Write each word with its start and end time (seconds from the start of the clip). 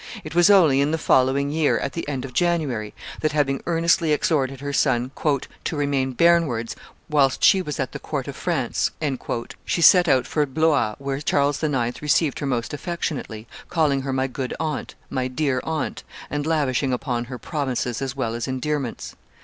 It 0.23 0.33
was 0.33 0.49
only 0.49 0.81
in 0.81 0.89
the 0.89 0.97
following 0.97 1.51
year, 1.51 1.77
at 1.77 1.93
the 1.93 2.09
end 2.09 2.25
of 2.25 2.33
January, 2.33 2.91
that, 3.19 3.33
having 3.33 3.61
earnestly 3.67 4.11
exhorted 4.13 4.59
her 4.59 4.73
son 4.73 5.11
"to 5.63 5.75
remain 5.75 6.13
Bearn 6.13 6.47
wards 6.47 6.75
whilst 7.07 7.43
she 7.43 7.61
was 7.61 7.79
at 7.79 7.91
the 7.91 7.99
court 7.99 8.27
of 8.27 8.35
France," 8.35 8.89
she 9.63 9.81
set 9.83 10.07
out 10.07 10.25
for 10.25 10.43
Blois, 10.47 10.95
where 10.97 11.21
Charles 11.21 11.61
IX. 11.61 12.01
received 12.01 12.39
her 12.39 12.47
most 12.47 12.73
affectionately, 12.73 13.45
calling 13.69 14.01
her 14.01 14.11
my 14.11 14.25
good 14.25 14.55
aunt, 14.59 14.95
my 15.11 15.27
dear 15.27 15.61
aunt, 15.63 16.01
and 16.31 16.47
lavishing 16.47 16.91
upon 16.91 17.25
her 17.25 17.37
promises 17.37 18.01
as 18.01 18.15
well 18.15 18.33
as 18.33 18.47
endearments. 18.47 19.15